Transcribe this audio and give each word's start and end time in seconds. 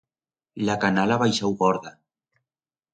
La 0.69 0.77
canal 0.85 1.15
ha 1.15 1.19
baixau 1.25 1.57
gorda. 1.63 1.95